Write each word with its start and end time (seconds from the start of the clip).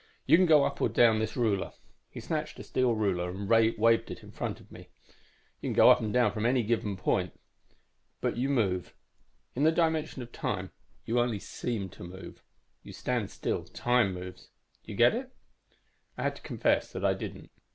You 0.25 0.35
can 0.35 0.47
go 0.47 0.63
up 0.63 0.81
or 0.81 0.89
down 0.89 1.19
this 1.19 1.37
ruler,' 1.37 1.73
he 2.09 2.19
snatched 2.19 2.57
a 2.57 2.63
steel 2.63 2.95
ruler 2.95 3.29
and 3.29 3.47
waved 3.47 4.09
it 4.09 4.23
in 4.23 4.31
front 4.31 4.59
of 4.59 4.71
me, 4.71 4.87
'from 5.63 6.45
any 6.47 6.63
given 6.63 6.97
point. 6.97 7.39
But 8.19 8.35
you 8.35 8.49
move. 8.49 8.95
In 9.53 9.61
the 9.61 9.71
dimension 9.71 10.23
of 10.23 10.31
time, 10.31 10.71
you 11.05 11.19
only 11.19 11.37
seem 11.37 11.87
to 11.89 12.03
move. 12.03 12.41
You 12.81 12.93
stand 12.93 13.29
still; 13.29 13.63
time 13.63 14.15
moves. 14.15 14.49
Do 14.83 14.91
you 14.91 14.97
get 14.97 15.13
it?' 15.13 15.31
"I 16.17 16.23
had 16.23 16.35
to 16.37 16.41
confess 16.41 16.91
that 16.93 17.05
I 17.05 17.13
didn't. 17.13 17.51